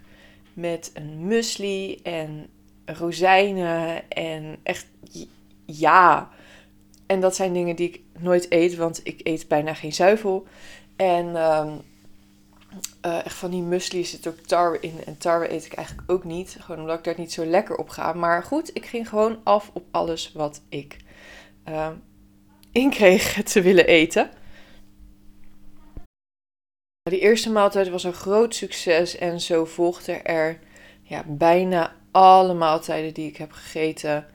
met 0.52 0.90
een 0.94 1.26
muesli 1.26 2.00
en 2.02 2.46
rozijnen 2.84 4.10
en 4.10 4.56
echt 4.62 4.86
ja. 5.66 6.30
En 7.06 7.20
dat 7.20 7.36
zijn 7.36 7.52
dingen 7.52 7.76
die 7.76 7.88
ik 7.88 8.00
nooit 8.18 8.52
eet, 8.52 8.76
want 8.76 9.00
ik 9.02 9.20
eet 9.22 9.48
bijna 9.48 9.74
geen 9.74 9.92
zuivel. 9.92 10.46
En 10.96 11.26
um, 11.26 11.80
uh, 13.06 13.24
echt 13.24 13.36
van 13.36 13.50
die 13.50 13.62
muesli 13.62 14.04
zit 14.04 14.26
ook 14.26 14.38
tarwe 14.38 14.80
in. 14.80 14.94
En 15.06 15.18
tarwe 15.18 15.52
eet 15.52 15.64
ik 15.64 15.72
eigenlijk 15.72 16.10
ook 16.10 16.24
niet. 16.24 16.56
Gewoon 16.60 16.80
omdat 16.80 16.98
ik 16.98 17.04
daar 17.04 17.18
niet 17.18 17.32
zo 17.32 17.44
lekker 17.44 17.76
op 17.76 17.88
ga. 17.88 18.12
Maar 18.12 18.42
goed, 18.42 18.70
ik 18.74 18.86
ging 18.86 19.08
gewoon 19.08 19.38
af 19.44 19.70
op 19.72 19.84
alles 19.90 20.32
wat 20.32 20.60
ik 20.68 20.96
uh, 21.68 21.88
inkreeg 22.72 23.42
te 23.42 23.62
willen 23.62 23.86
eten. 23.86 24.30
Die 27.08 27.20
eerste 27.20 27.50
maaltijd 27.50 27.88
was 27.88 28.04
een 28.04 28.12
groot 28.12 28.54
succes 28.54 29.18
en 29.18 29.40
zo 29.40 29.64
volgden 29.64 30.24
er 30.24 30.58
ja, 31.02 31.22
bijna 31.26 31.92
alle 32.10 32.54
maaltijden 32.54 33.14
die 33.14 33.28
ik 33.28 33.36
heb 33.36 33.52
gegeten. 33.52 34.26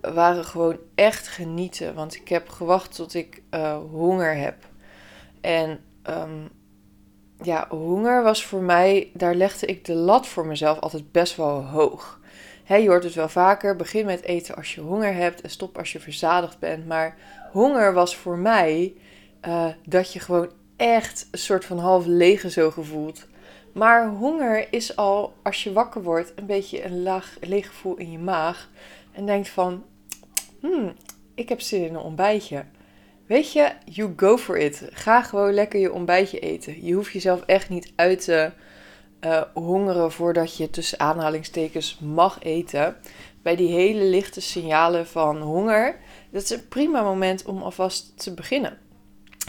Waren 0.00 0.44
gewoon 0.44 0.78
echt 0.94 1.28
genieten, 1.28 1.94
want 1.94 2.14
ik 2.14 2.28
heb 2.28 2.48
gewacht 2.48 2.94
tot 2.94 3.14
ik 3.14 3.42
uh, 3.50 3.76
honger 3.90 4.36
heb. 4.36 4.54
En 5.40 5.80
um, 6.10 6.50
ja, 7.42 7.66
honger 7.68 8.22
was 8.22 8.44
voor 8.44 8.62
mij, 8.62 9.10
daar 9.14 9.34
legde 9.34 9.66
ik 9.66 9.84
de 9.84 9.94
lat 9.94 10.26
voor 10.26 10.46
mezelf 10.46 10.78
altijd 10.80 11.12
best 11.12 11.36
wel 11.36 11.64
hoog. 11.64 12.20
Hè, 12.64 12.76
je 12.76 12.88
hoort 12.88 13.04
het 13.04 13.14
wel 13.14 13.28
vaker, 13.28 13.76
begin 13.76 14.06
met 14.06 14.22
eten 14.22 14.56
als 14.56 14.74
je 14.74 14.80
honger 14.80 15.14
hebt 15.14 15.40
en 15.40 15.50
stop 15.50 15.78
als 15.78 15.92
je 15.92 16.00
verzadigd 16.00 16.58
bent. 16.58 16.86
Maar 16.86 17.16
honger 17.52 17.92
was 17.92 18.16
voor 18.16 18.38
mij 18.38 18.94
uh, 19.46 19.66
dat 19.84 20.12
je 20.12 20.20
gewoon 20.20 20.50
echt 20.84 21.28
een 21.30 21.38
soort 21.38 21.64
van 21.64 21.78
half 21.78 22.06
lege 22.06 22.50
zo 22.50 22.70
gevoeld. 22.70 23.26
Maar 23.72 24.08
honger 24.08 24.72
is 24.72 24.96
al, 24.96 25.32
als 25.42 25.64
je 25.64 25.72
wakker 25.72 26.02
wordt, 26.02 26.32
een 26.36 26.46
beetje 26.46 26.84
een 26.84 27.02
laag 27.02 27.36
leeg 27.40 27.66
gevoel 27.66 27.96
in 27.96 28.10
je 28.10 28.18
maag. 28.18 28.70
En 29.12 29.26
denkt 29.26 29.48
van, 29.48 29.84
hmm, 30.60 30.92
ik 31.34 31.48
heb 31.48 31.60
zin 31.60 31.84
in 31.84 31.94
een 31.94 32.00
ontbijtje. 32.00 32.64
Weet 33.26 33.52
je, 33.52 33.72
you 33.84 34.12
go 34.16 34.36
for 34.36 34.58
it. 34.58 34.88
Ga 34.90 35.22
gewoon 35.22 35.52
lekker 35.52 35.80
je 35.80 35.92
ontbijtje 35.92 36.38
eten. 36.38 36.84
Je 36.84 36.94
hoeft 36.94 37.12
jezelf 37.12 37.42
echt 37.46 37.68
niet 37.68 37.92
uit 37.96 38.24
te 38.24 38.50
uh, 39.20 39.42
hongeren 39.54 40.12
voordat 40.12 40.56
je 40.56 40.70
tussen 40.70 41.00
aanhalingstekens 41.00 41.98
mag 41.98 42.42
eten. 42.42 42.96
Bij 43.42 43.56
die 43.56 43.72
hele 43.72 44.04
lichte 44.04 44.40
signalen 44.40 45.06
van 45.06 45.40
honger, 45.40 45.96
dat 46.30 46.42
is 46.42 46.50
een 46.50 46.68
prima 46.68 47.02
moment 47.02 47.44
om 47.44 47.62
alvast 47.62 48.12
te 48.22 48.34
beginnen. 48.34 48.83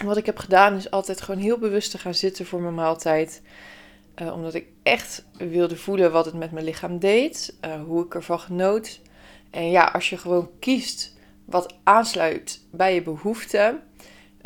Wat 0.04 0.16
ik 0.16 0.26
heb 0.26 0.38
gedaan 0.38 0.76
is 0.76 0.90
altijd 0.90 1.20
gewoon 1.20 1.40
heel 1.40 1.58
bewust 1.58 1.90
te 1.90 1.98
gaan 1.98 2.14
zitten 2.14 2.46
voor 2.46 2.60
mijn 2.60 2.74
maaltijd. 2.74 3.42
Uh, 4.22 4.32
omdat 4.34 4.54
ik 4.54 4.66
echt 4.82 5.24
wilde 5.38 5.76
voelen 5.76 6.12
wat 6.12 6.24
het 6.24 6.34
met 6.34 6.52
mijn 6.52 6.64
lichaam 6.64 6.98
deed, 6.98 7.56
uh, 7.64 7.82
hoe 7.82 8.04
ik 8.04 8.14
ervan 8.14 8.40
genoot. 8.40 9.00
En 9.50 9.70
ja, 9.70 9.84
als 9.84 10.10
je 10.10 10.16
gewoon 10.16 10.50
kiest 10.58 11.14
wat 11.44 11.74
aansluit 11.82 12.60
bij 12.70 12.94
je 12.94 13.02
behoeften, 13.02 13.82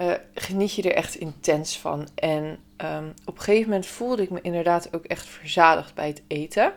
uh, 0.00 0.12
geniet 0.34 0.74
je 0.74 0.82
er 0.82 0.94
echt 0.94 1.14
intens 1.14 1.78
van. 1.78 2.08
En 2.14 2.44
um, 2.76 3.14
op 3.24 3.36
een 3.36 3.42
gegeven 3.42 3.68
moment 3.68 3.86
voelde 3.86 4.22
ik 4.22 4.30
me 4.30 4.40
inderdaad 4.40 4.94
ook 4.94 5.04
echt 5.04 5.26
verzadigd 5.26 5.94
bij 5.94 6.06
het 6.06 6.22
eten. 6.26 6.72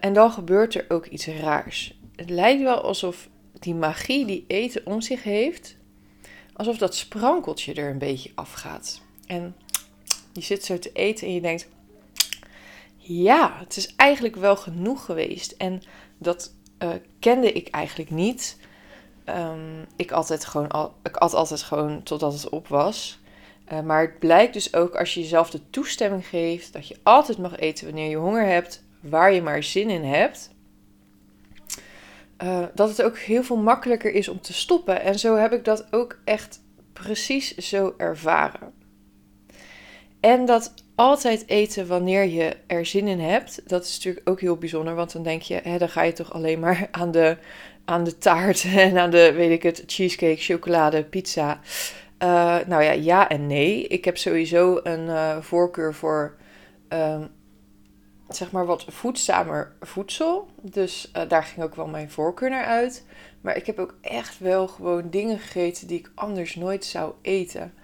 En 0.00 0.12
dan 0.12 0.30
gebeurt 0.30 0.74
er 0.74 0.84
ook 0.88 1.06
iets 1.06 1.26
raars. 1.26 1.98
Het 2.16 2.30
lijkt 2.30 2.62
wel 2.62 2.80
alsof 2.80 3.28
die 3.52 3.74
magie 3.74 4.26
die 4.26 4.44
eten 4.48 4.86
om 4.86 5.00
zich 5.00 5.22
heeft, 5.22 5.75
alsof 6.56 6.78
dat 6.78 6.94
sprankeltje 6.94 7.74
er 7.74 7.90
een 7.90 7.98
beetje 7.98 8.32
afgaat. 8.34 9.00
En 9.26 9.56
je 10.32 10.40
zit 10.40 10.64
zo 10.64 10.78
te 10.78 10.92
eten 10.92 11.26
en 11.26 11.34
je 11.34 11.40
denkt, 11.40 11.68
ja, 12.96 13.56
het 13.58 13.76
is 13.76 13.94
eigenlijk 13.96 14.36
wel 14.36 14.56
genoeg 14.56 15.04
geweest. 15.04 15.52
En 15.52 15.82
dat 16.18 16.54
uh, 16.82 16.90
kende 17.18 17.52
ik 17.52 17.68
eigenlijk 17.68 18.10
niet. 18.10 18.58
Um, 19.26 19.86
ik, 19.96 20.12
altijd 20.12 20.44
gewoon 20.44 20.68
al, 20.68 20.94
ik 21.02 21.16
at 21.16 21.34
altijd 21.34 21.62
gewoon 21.62 22.02
totdat 22.02 22.32
het 22.32 22.48
op 22.48 22.68
was. 22.68 23.18
Uh, 23.72 23.80
maar 23.80 24.00
het 24.00 24.18
blijkt 24.18 24.52
dus 24.52 24.74
ook 24.74 24.96
als 24.96 25.14
je 25.14 25.20
jezelf 25.20 25.50
de 25.50 25.70
toestemming 25.70 26.26
geeft 26.26 26.72
dat 26.72 26.88
je 26.88 26.96
altijd 27.02 27.38
mag 27.38 27.56
eten 27.56 27.84
wanneer 27.86 28.10
je 28.10 28.16
honger 28.16 28.46
hebt, 28.46 28.82
waar 29.00 29.32
je 29.32 29.42
maar 29.42 29.62
zin 29.62 29.90
in 29.90 30.04
hebt. 30.04 30.50
Uh, 32.42 32.64
dat 32.74 32.88
het 32.88 33.02
ook 33.02 33.18
heel 33.18 33.42
veel 33.42 33.56
makkelijker 33.56 34.12
is 34.14 34.28
om 34.28 34.40
te 34.40 34.52
stoppen. 34.52 35.02
En 35.02 35.18
zo 35.18 35.36
heb 35.36 35.52
ik 35.52 35.64
dat 35.64 35.86
ook 35.90 36.18
echt 36.24 36.60
precies 36.92 37.56
zo 37.56 37.94
ervaren. 37.96 38.72
En 40.20 40.44
dat 40.44 40.74
altijd 40.94 41.48
eten 41.48 41.86
wanneer 41.86 42.24
je 42.24 42.56
er 42.66 42.86
zin 42.86 43.08
in 43.08 43.20
hebt, 43.20 43.68
dat 43.68 43.84
is 43.84 43.96
natuurlijk 43.96 44.28
ook 44.28 44.40
heel 44.40 44.56
bijzonder. 44.56 44.94
Want 44.94 45.12
dan 45.12 45.22
denk 45.22 45.42
je, 45.42 45.60
hè, 45.62 45.78
dan 45.78 45.88
ga 45.88 46.02
je 46.02 46.12
toch 46.12 46.32
alleen 46.32 46.60
maar 46.60 46.88
aan 47.00 47.10
de, 47.10 47.36
aan 47.84 48.04
de 48.04 48.18
taart 48.18 48.64
en 48.76 48.98
aan 48.98 49.10
de, 49.10 49.32
weet 49.32 49.50
ik 49.50 49.62
het, 49.62 49.82
cheesecake, 49.86 50.40
chocolade, 50.40 51.04
pizza. 51.04 51.60
Uh, 52.22 52.58
nou 52.66 52.82
ja, 52.82 52.92
ja 52.92 53.28
en 53.28 53.46
nee. 53.46 53.86
Ik 53.86 54.04
heb 54.04 54.16
sowieso 54.16 54.80
een 54.82 55.06
uh, 55.06 55.36
voorkeur 55.40 55.94
voor, 55.94 56.36
uh, 56.92 57.20
zeg 58.28 58.50
maar, 58.50 58.66
wat 58.66 58.84
voedzamer 58.88 59.72
voedsel. 59.80 60.48
Dus 60.62 61.10
uh, 61.16 61.22
daar 61.28 61.42
ging 61.42 61.64
ook 61.64 61.74
wel 61.74 61.86
mijn 61.86 62.10
voorkeur 62.10 62.50
naar 62.50 62.64
uit. 62.64 63.06
Maar 63.40 63.56
ik 63.56 63.66
heb 63.66 63.78
ook 63.78 63.94
echt 64.00 64.38
wel 64.38 64.68
gewoon 64.68 65.10
dingen 65.10 65.38
gegeten 65.38 65.86
die 65.86 65.98
ik 65.98 66.10
anders 66.14 66.54
nooit 66.54 66.84
zou 66.84 67.12
eten. 67.22 67.74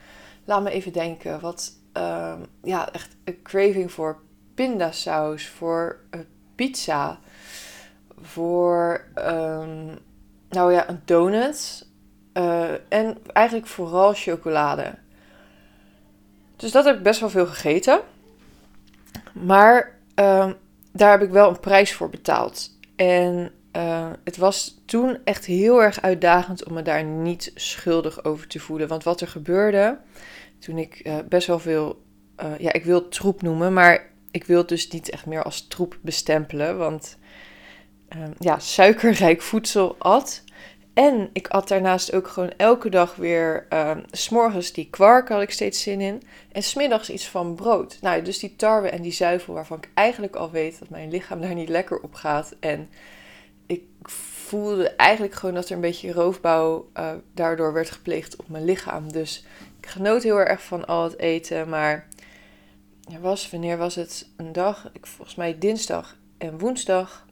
Laat 0.44 0.62
me 0.62 0.70
even 0.70 0.92
denken. 0.92 1.40
Wat, 1.40 1.72
uh, 1.96 2.34
ja, 2.62 2.92
echt 2.92 3.16
een 3.24 3.42
craving 3.42 3.92
voor 3.92 4.20
pindasaus, 4.54 5.48
voor 5.48 6.00
uh, 6.10 6.20
pizza, 6.54 7.18
voor, 8.20 9.04
um, 9.18 9.98
nou 10.48 10.72
ja, 10.72 10.88
een 10.88 11.00
donut. 11.04 11.86
Uh, 12.34 12.70
en 12.88 13.18
eigenlijk 13.32 13.66
vooral 13.66 14.12
chocolade. 14.14 14.94
Dus 16.56 16.72
dat 16.72 16.84
heb 16.84 16.96
ik 16.96 17.02
best 17.02 17.20
wel 17.20 17.30
veel 17.30 17.46
gegeten. 17.46 18.00
Maar 19.32 19.98
uh, 20.22 20.52
daar 20.92 21.10
heb 21.10 21.22
ik 21.22 21.30
wel 21.30 21.48
een 21.48 21.60
prijs 21.60 21.92
voor 21.92 22.08
betaald. 22.10 22.70
En 22.96 23.52
uh, 23.76 24.10
het 24.24 24.36
was 24.36 24.82
toen 24.86 25.18
echt 25.24 25.44
heel 25.44 25.82
erg 25.82 26.00
uitdagend 26.02 26.64
om 26.64 26.74
me 26.74 26.82
daar 26.82 27.04
niet 27.04 27.52
schuldig 27.54 28.24
over 28.24 28.46
te 28.46 28.58
voelen. 28.58 28.88
Want 28.88 29.04
wat 29.04 29.20
er 29.20 29.28
gebeurde, 29.28 29.98
toen 30.58 30.78
ik 30.78 31.00
uh, 31.04 31.18
best 31.28 31.46
wel 31.46 31.58
veel, 31.58 32.02
uh, 32.42 32.58
ja, 32.58 32.72
ik 32.72 32.84
wil 32.84 33.08
troep 33.08 33.42
noemen, 33.42 33.72
maar 33.72 34.10
ik 34.30 34.44
wil 34.44 34.58
het 34.58 34.68
dus 34.68 34.88
niet 34.88 35.10
echt 35.10 35.26
meer 35.26 35.42
als 35.42 35.66
troep 35.68 35.98
bestempelen. 36.02 36.78
Want 36.78 37.18
uh, 38.16 38.22
ja, 38.38 38.58
suikerrijk 38.58 39.42
voedsel 39.42 39.96
at. 39.98 40.44
En 40.94 41.30
ik 41.32 41.48
at 41.48 41.68
daarnaast 41.68 42.12
ook 42.12 42.28
gewoon 42.28 42.52
elke 42.56 42.88
dag 42.88 43.14
weer, 43.14 43.66
uh, 43.72 43.96
s'morgens 44.10 44.72
die 44.72 44.90
kwark 44.90 45.28
had 45.28 45.42
ik 45.42 45.50
steeds 45.50 45.82
zin 45.82 46.00
in. 46.00 46.22
En 46.52 46.62
smiddags 46.62 47.10
iets 47.10 47.28
van 47.28 47.54
brood. 47.54 47.98
Nou, 48.00 48.22
dus 48.22 48.38
die 48.38 48.56
tarwe 48.56 48.88
en 48.88 49.02
die 49.02 49.12
zuivel 49.12 49.54
waarvan 49.54 49.76
ik 49.76 49.90
eigenlijk 49.94 50.36
al 50.36 50.50
weet 50.50 50.78
dat 50.78 50.88
mijn 50.88 51.10
lichaam 51.10 51.40
daar 51.40 51.54
niet 51.54 51.68
lekker 51.68 52.00
op 52.00 52.14
gaat. 52.14 52.54
En 52.60 52.88
ik 53.66 53.82
voelde 54.02 54.88
eigenlijk 54.88 55.34
gewoon 55.34 55.54
dat 55.54 55.68
er 55.68 55.74
een 55.74 55.80
beetje 55.80 56.12
roofbouw 56.12 56.90
uh, 56.96 57.10
daardoor 57.34 57.72
werd 57.72 57.90
gepleegd 57.90 58.36
op 58.36 58.48
mijn 58.48 58.64
lichaam. 58.64 59.12
Dus 59.12 59.46
ik 59.80 59.86
genoot 59.86 60.22
heel 60.22 60.40
erg 60.40 60.62
van 60.62 60.86
al 60.86 61.02
het 61.02 61.18
eten. 61.18 61.68
Maar 61.68 62.08
er 63.12 63.20
was, 63.20 63.50
wanneer 63.50 63.78
was 63.78 63.94
het? 63.94 64.28
Een 64.36 64.52
dag, 64.52 64.90
ik, 64.92 65.06
volgens 65.06 65.36
mij 65.36 65.58
dinsdag 65.58 66.16
en 66.38 66.58
woensdag. 66.58 67.26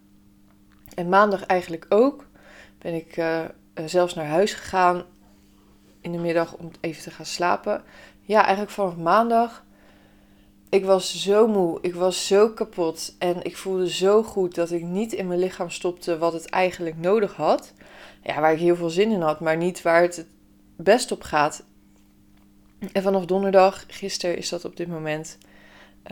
En 0.95 1.09
maandag 1.09 1.47
eigenlijk 1.47 1.87
ook. 1.89 2.29
Ben 2.83 2.95
ik 2.95 3.17
uh, 3.17 3.45
zelfs 3.85 4.15
naar 4.15 4.27
huis 4.27 4.53
gegaan 4.53 5.05
in 6.01 6.13
de 6.13 6.19
middag 6.19 6.57
om 6.57 6.71
even 6.81 7.03
te 7.03 7.11
gaan 7.11 7.27
slapen. 7.27 7.83
Ja, 8.21 8.41
eigenlijk 8.41 8.71
vanaf 8.71 8.97
maandag. 8.97 9.65
Ik 10.69 10.85
was 10.85 11.23
zo 11.23 11.47
moe, 11.47 11.79
ik 11.81 11.95
was 11.95 12.27
zo 12.27 12.49
kapot 12.49 13.15
en 13.19 13.45
ik 13.45 13.57
voelde 13.57 13.91
zo 13.91 14.23
goed 14.23 14.55
dat 14.55 14.71
ik 14.71 14.83
niet 14.83 15.13
in 15.13 15.27
mijn 15.27 15.41
lichaam 15.41 15.71
stopte 15.71 16.19
wat 16.19 16.33
het 16.33 16.49
eigenlijk 16.49 16.97
nodig 16.97 17.35
had. 17.35 17.73
Ja, 18.23 18.41
waar 18.41 18.53
ik 18.53 18.59
heel 18.59 18.77
veel 18.77 18.91
zin 18.91 19.11
in 19.11 19.21
had, 19.21 19.41
maar 19.41 19.57
niet 19.57 19.83
waar 19.83 20.03
het 20.03 20.17
het 20.17 20.27
best 20.77 21.13
op 21.13 21.23
gaat. 21.23 21.65
En 22.93 23.03
vanaf 23.03 23.25
donderdag, 23.25 23.85
gisteren 23.89 24.37
is 24.37 24.49
dat 24.49 24.65
op 24.65 24.77
dit 24.77 24.89
moment, 24.89 25.39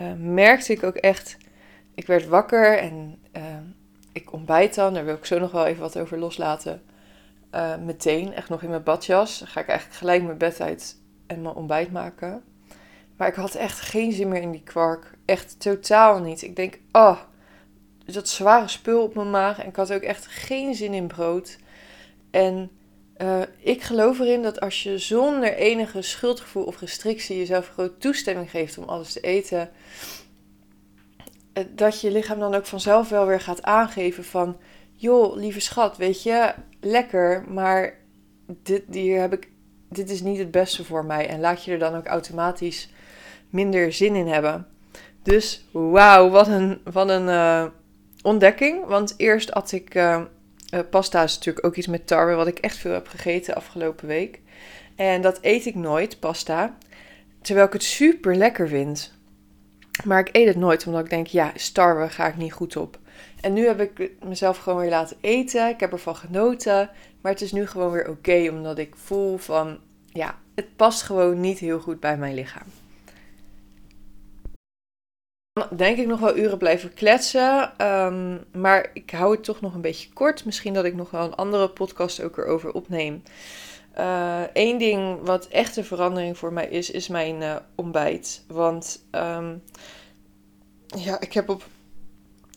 uh, 0.00 0.12
merkte 0.18 0.72
ik 0.72 0.82
ook 0.82 0.94
echt. 0.94 1.36
Ik 1.94 2.06
werd 2.06 2.26
wakker 2.26 2.78
en 2.78 3.18
ik 4.20 4.32
ontbijt 4.32 4.74
dan. 4.74 4.94
Daar 4.94 5.04
wil 5.04 5.14
ik 5.14 5.24
zo 5.24 5.38
nog 5.38 5.50
wel 5.50 5.66
even 5.66 5.82
wat 5.82 5.98
over 5.98 6.18
loslaten. 6.18 6.82
Uh, 7.54 7.76
meteen, 7.76 8.34
echt 8.34 8.48
nog 8.48 8.62
in 8.62 8.70
mijn 8.70 8.82
badjas. 8.82 9.38
Dan 9.38 9.48
ga 9.48 9.60
ik 9.60 9.68
eigenlijk 9.68 9.98
gelijk 9.98 10.22
mijn 10.22 10.38
bed 10.38 10.60
uit 10.60 10.96
en 11.26 11.42
mijn 11.42 11.54
ontbijt 11.54 11.92
maken. 11.92 12.42
Maar 13.16 13.28
ik 13.28 13.34
had 13.34 13.54
echt 13.54 13.80
geen 13.80 14.12
zin 14.12 14.28
meer 14.28 14.42
in 14.42 14.50
die 14.50 14.62
kwark. 14.62 15.18
Echt 15.24 15.60
totaal 15.60 16.20
niet. 16.20 16.42
Ik 16.42 16.56
denk, 16.56 16.78
oh, 16.92 17.18
dat 18.04 18.28
zware 18.28 18.68
spul 18.68 19.02
op 19.02 19.14
mijn 19.14 19.30
maag. 19.30 19.58
En 19.58 19.68
ik 19.68 19.76
had 19.76 19.92
ook 19.92 20.02
echt 20.02 20.26
geen 20.26 20.74
zin 20.74 20.94
in 20.94 21.06
brood. 21.06 21.58
En 22.30 22.70
uh, 23.18 23.40
ik 23.58 23.82
geloof 23.82 24.18
erin 24.18 24.42
dat 24.42 24.60
als 24.60 24.82
je 24.82 24.98
zonder 24.98 25.54
enige 25.54 26.02
schuldgevoel 26.02 26.64
of 26.64 26.80
restrictie 26.80 27.36
jezelf 27.36 27.68
groot 27.68 28.00
toestemming 28.00 28.50
geeft 28.50 28.78
om 28.78 28.84
alles 28.84 29.12
te 29.12 29.20
eten, 29.20 29.60
eh, 29.60 29.66
dat 31.74 32.00
je 32.00 32.10
lichaam 32.10 32.38
dan 32.38 32.54
ook 32.54 32.66
vanzelf 32.66 33.08
wel 33.08 33.26
weer 33.26 33.40
gaat 33.40 33.62
aangeven 33.62 34.24
van, 34.24 34.56
joh, 34.92 35.36
lieve 35.36 35.60
schat, 35.60 35.96
weet 35.96 36.22
je, 36.22 36.54
lekker, 36.80 37.44
maar 37.48 37.94
dit, 38.62 38.82
hier 38.90 39.20
heb 39.20 39.32
ik, 39.32 39.48
dit 39.88 40.10
is 40.10 40.20
niet 40.20 40.38
het 40.38 40.50
beste 40.50 40.84
voor 40.84 41.04
mij. 41.04 41.28
En 41.28 41.40
laat 41.40 41.64
je 41.64 41.72
er 41.72 41.78
dan 41.78 41.94
ook 41.94 42.06
automatisch 42.06 42.90
minder 43.50 43.92
zin 43.92 44.14
in 44.14 44.26
hebben. 44.26 44.66
Dus 45.22 45.64
wauw, 45.72 46.28
wat 46.28 46.48
een, 46.48 46.80
wat 46.92 47.08
een 47.08 47.26
uh, 47.26 47.64
ontdekking. 48.22 48.86
Want 48.86 49.14
eerst 49.16 49.52
at 49.52 49.72
ik 49.72 49.94
uh, 49.94 50.22
uh, 50.74 50.80
pasta 50.90 51.22
is 51.22 51.34
natuurlijk 51.34 51.66
ook 51.66 51.76
iets 51.76 51.86
met 51.86 52.06
tarwe, 52.06 52.34
wat 52.34 52.46
ik 52.46 52.58
echt 52.58 52.76
veel 52.76 52.92
heb 52.92 53.08
gegeten 53.08 53.54
afgelopen 53.54 54.06
week. 54.06 54.40
En 54.96 55.22
dat 55.22 55.38
eet 55.40 55.66
ik 55.66 55.74
nooit, 55.74 56.20
pasta. 56.20 56.76
Terwijl 57.42 57.66
ik 57.66 57.72
het 57.72 57.82
super 57.82 58.36
lekker 58.36 58.68
vind. 58.68 59.17
Maar 60.04 60.18
ik 60.18 60.28
eet 60.32 60.46
het 60.46 60.56
nooit, 60.56 60.86
omdat 60.86 61.04
ik 61.04 61.10
denk, 61.10 61.26
ja, 61.26 61.52
tarwe 61.72 62.08
ga 62.08 62.26
ik 62.26 62.36
niet 62.36 62.52
goed 62.52 62.76
op. 62.76 62.98
En 63.40 63.52
nu 63.52 63.66
heb 63.66 63.80
ik 63.80 64.10
mezelf 64.24 64.58
gewoon 64.58 64.78
weer 64.78 64.90
laten 64.90 65.16
eten. 65.20 65.68
Ik 65.68 65.80
heb 65.80 65.92
ervan 65.92 66.16
genoten. 66.16 66.90
Maar 67.20 67.32
het 67.32 67.40
is 67.40 67.52
nu 67.52 67.66
gewoon 67.66 67.90
weer 67.90 68.08
oké, 68.08 68.48
omdat 68.50 68.78
ik 68.78 68.94
voel 68.96 69.36
van, 69.36 69.78
ja, 70.06 70.38
het 70.54 70.76
past 70.76 71.02
gewoon 71.02 71.40
niet 71.40 71.58
heel 71.58 71.80
goed 71.80 72.00
bij 72.00 72.16
mijn 72.16 72.34
lichaam. 72.34 72.66
Denk 75.76 75.98
ik 75.98 76.06
nog 76.06 76.20
wel 76.20 76.36
uren 76.36 76.58
blijven 76.58 76.94
kletsen. 76.94 77.72
Ehm, 77.76 78.36
maar 78.52 78.90
ik 78.92 79.10
hou 79.10 79.32
het 79.32 79.44
toch 79.44 79.60
nog 79.60 79.74
een 79.74 79.80
beetje 79.80 80.12
kort. 80.12 80.44
Misschien 80.44 80.74
dat 80.74 80.84
ik 80.84 80.94
nog 80.94 81.10
wel 81.10 81.24
een 81.24 81.34
andere 81.34 81.68
podcast 81.68 82.22
ook 82.22 82.38
erover 82.38 82.72
opneem. 82.72 83.22
Eén 84.52 84.72
uh, 84.72 84.78
ding 84.78 85.18
wat 85.22 85.46
echt 85.46 85.76
een 85.76 85.84
verandering 85.84 86.38
voor 86.38 86.52
mij 86.52 86.68
is, 86.68 86.90
is 86.90 87.08
mijn 87.08 87.40
uh, 87.40 87.56
ontbijt. 87.74 88.44
Want 88.46 89.04
um, 89.10 89.62
ja, 90.86 91.20
ik 91.20 91.32
heb 91.32 91.48
op 91.48 91.66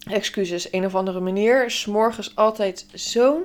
excuses 0.10 0.74
een 0.74 0.86
of 0.86 0.96
andere 0.96 1.20
manier 1.20 1.72
s'morgens 1.72 2.36
altijd 2.36 2.86
zo'n 2.94 3.44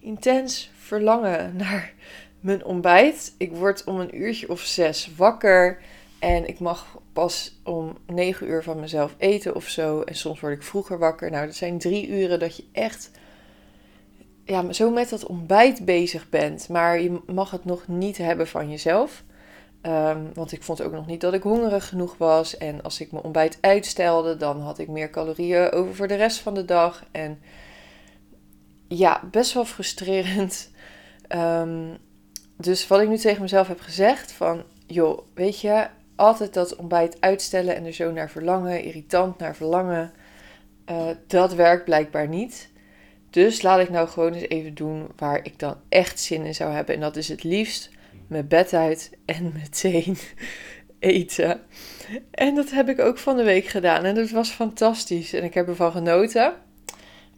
intens 0.00 0.70
verlangen 0.78 1.56
naar 1.56 1.92
mijn 2.40 2.64
ontbijt. 2.64 3.34
Ik 3.36 3.52
word 3.52 3.84
om 3.84 4.00
een 4.00 4.20
uurtje 4.20 4.48
of 4.48 4.60
zes 4.60 5.10
wakker. 5.16 5.80
En 6.24 6.48
ik 6.48 6.60
mag 6.60 6.98
pas 7.12 7.60
om 7.64 7.96
negen 8.06 8.48
uur 8.48 8.62
van 8.62 8.80
mezelf 8.80 9.14
eten 9.18 9.54
of 9.54 9.68
zo. 9.68 10.00
En 10.00 10.14
soms 10.14 10.40
word 10.40 10.52
ik 10.52 10.62
vroeger 10.62 10.98
wakker. 10.98 11.30
Nou, 11.30 11.46
dat 11.46 11.54
zijn 11.54 11.78
drie 11.78 12.08
uren 12.08 12.38
dat 12.38 12.56
je 12.56 12.64
echt 12.72 13.10
ja, 14.44 14.72
zo 14.72 14.90
met 14.90 15.08
dat 15.08 15.26
ontbijt 15.26 15.84
bezig 15.84 16.28
bent. 16.28 16.68
Maar 16.68 17.00
je 17.00 17.20
mag 17.26 17.50
het 17.50 17.64
nog 17.64 17.88
niet 17.88 18.18
hebben 18.18 18.48
van 18.48 18.70
jezelf. 18.70 19.24
Um, 19.82 20.30
want 20.34 20.52
ik 20.52 20.62
vond 20.62 20.82
ook 20.82 20.92
nog 20.92 21.06
niet 21.06 21.20
dat 21.20 21.34
ik 21.34 21.42
hongerig 21.42 21.88
genoeg 21.88 22.16
was. 22.18 22.56
En 22.56 22.82
als 22.82 23.00
ik 23.00 23.12
mijn 23.12 23.24
ontbijt 23.24 23.58
uitstelde, 23.60 24.36
dan 24.36 24.60
had 24.60 24.78
ik 24.78 24.88
meer 24.88 25.10
calorieën 25.10 25.70
over 25.70 25.94
voor 25.94 26.08
de 26.08 26.14
rest 26.14 26.38
van 26.38 26.54
de 26.54 26.64
dag. 26.64 27.04
En 27.10 27.38
ja, 28.88 29.22
best 29.30 29.52
wel 29.52 29.64
frustrerend. 29.64 30.70
Um, 31.28 31.96
dus 32.56 32.86
wat 32.86 33.00
ik 33.00 33.08
nu 33.08 33.16
tegen 33.16 33.42
mezelf 33.42 33.68
heb 33.68 33.80
gezegd: 33.80 34.32
van 34.32 34.62
joh, 34.86 35.18
weet 35.34 35.60
je, 35.60 35.86
altijd 36.16 36.54
dat 36.54 36.76
ontbijt 36.76 37.20
uitstellen 37.20 37.76
en 37.76 37.84
er 37.84 37.92
zo 37.92 38.12
naar 38.12 38.30
verlangen, 38.30 38.82
irritant 38.82 39.38
naar 39.38 39.56
verlangen. 39.56 40.12
Uh, 40.90 41.06
dat 41.26 41.54
werkt 41.54 41.84
blijkbaar 41.84 42.28
niet. 42.28 42.70
Dus 43.30 43.62
laat 43.62 43.80
ik 43.80 43.90
nou 43.90 44.08
gewoon 44.08 44.32
eens 44.32 44.48
even 44.48 44.74
doen 44.74 45.08
waar 45.16 45.40
ik 45.42 45.58
dan 45.58 45.76
echt 45.88 46.20
zin 46.20 46.44
in 46.44 46.54
zou 46.54 46.72
hebben. 46.72 46.94
En 46.94 47.00
dat 47.00 47.16
is 47.16 47.28
het 47.28 47.44
liefst 47.44 47.90
mijn 48.26 48.48
bed 48.48 48.72
uit 48.72 49.10
en 49.24 49.52
meteen 49.52 50.16
eten. 50.98 51.60
En 52.30 52.54
dat 52.54 52.70
heb 52.70 52.88
ik 52.88 53.00
ook 53.00 53.18
van 53.18 53.36
de 53.36 53.42
week 53.42 53.66
gedaan. 53.66 54.04
En 54.04 54.14
dat 54.14 54.30
was 54.30 54.50
fantastisch. 54.50 55.32
En 55.32 55.44
ik 55.44 55.54
heb 55.54 55.68
ervan 55.68 55.92
genoten. 55.92 56.54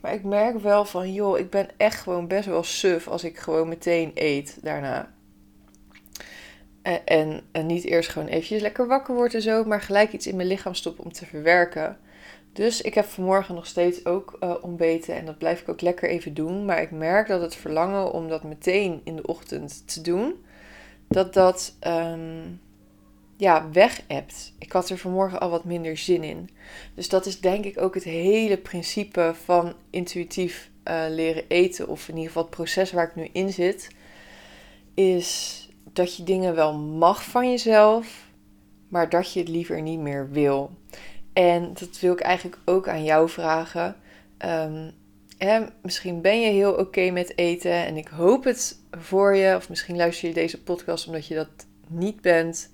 Maar 0.00 0.14
ik 0.14 0.25
merk 0.25 0.59
wel 0.59 0.85
van, 0.85 1.12
joh, 1.12 1.38
ik 1.38 1.50
ben 1.50 1.68
echt 1.76 2.00
gewoon 2.00 2.28
best 2.28 2.47
wel 2.47 2.62
suf 2.62 3.09
als 3.09 3.25
ik 3.25 3.38
gewoon 3.38 3.68
meteen 3.68 4.11
eet 4.14 4.59
daarna. 4.62 5.14
En, 7.05 7.40
en, 7.52 7.66
niet 7.66 7.85
eerst 7.85 8.09
gewoon 8.09 8.28
eventjes 8.28 8.61
lekker 8.61 8.87
wakker 8.87 9.14
worden 9.14 9.35
en 9.35 9.43
zo, 9.43 9.64
maar 9.64 9.81
gelijk 9.81 10.12
iets 10.12 10.26
in 10.26 10.37
mijn 10.37 10.49
lichaam 10.49 10.75
stoppen 10.75 11.05
om 11.05 11.12
te 11.12 11.26
verwerken. 11.26 11.99
Dus 12.52 12.81
ik 12.83 12.95
heb 12.95 13.05
vanmorgen 13.05 13.55
nog 13.55 13.66
steeds 13.66 14.05
ook 14.05 14.37
uh, 14.40 14.55
ontbeten 14.62 15.14
en 15.14 15.26
dat 15.26 15.38
blijf 15.38 15.61
ik 15.61 15.69
ook 15.69 15.81
lekker 15.81 16.09
even 16.09 16.35
doen. 16.35 16.64
Maar 16.64 16.83
ik 16.83 16.90
merk 16.90 17.28
dat 17.28 17.40
het 17.40 17.55
verlangen 17.55 18.12
om 18.12 18.28
dat 18.28 18.43
meteen 18.43 19.00
in 19.05 19.16
de 19.16 19.26
ochtend 19.26 19.88
te 19.95 20.00
doen, 20.00 20.45
dat 21.09 21.35
dat 21.35 21.75
um, 21.87 22.61
ja, 23.37 23.71
weg. 23.73 24.02
Ik 24.59 24.73
had 24.73 24.90
er 24.90 24.99
vanmorgen 24.99 25.40
al 25.40 25.50
wat 25.50 25.64
minder 25.64 25.97
zin 25.97 26.23
in. 26.23 26.50
Dus 26.95 27.09
dat 27.09 27.26
is 27.26 27.40
denk 27.40 27.64
ik 27.64 27.81
ook 27.81 27.95
het 27.95 28.05
hele 28.05 28.59
principe 28.59 29.33
van 29.45 29.75
intuïtief 29.90 30.71
uh, 30.85 31.05
leren 31.09 31.45
eten. 31.49 31.88
Of 31.88 32.09
in 32.09 32.14
ieder 32.14 32.26
geval 32.26 32.43
het 32.43 32.57
proces 32.57 32.93
waar 32.93 33.09
ik 33.09 33.14
nu 33.14 33.28
in 33.33 33.52
zit. 33.52 33.88
Is 34.95 35.65
dat 35.93 36.16
je 36.16 36.23
dingen 36.23 36.55
wel 36.55 36.75
mag 36.75 37.25
van 37.25 37.50
jezelf, 37.50 38.26
maar 38.88 39.09
dat 39.09 39.33
je 39.33 39.40
het 39.40 39.49
liever 39.49 39.83
niet 39.83 39.99
meer 39.99 40.31
wil. 40.31 40.71
En 41.33 41.75
dat 41.75 42.00
wil 42.00 42.12
ik 42.12 42.21
eigenlijk 42.21 42.59
ook 42.64 42.88
aan 42.88 43.05
jou 43.05 43.28
vragen. 43.28 43.97
Um, 44.45 44.93
hè, 45.38 45.64
misschien 45.83 46.21
ben 46.21 46.40
je 46.40 46.50
heel 46.50 46.73
oké 46.73 47.11
met 47.11 47.38
eten 47.38 47.73
en 47.73 47.97
ik 47.97 48.09
hoop 48.09 48.45
het 48.45 48.78
voor 48.90 49.35
je. 49.35 49.57
Of 49.57 49.69
misschien 49.69 49.97
luister 49.97 50.28
je 50.28 50.35
deze 50.35 50.62
podcast 50.62 51.07
omdat 51.07 51.26
je 51.26 51.35
dat 51.35 51.66
niet 51.88 52.21
bent. 52.21 52.71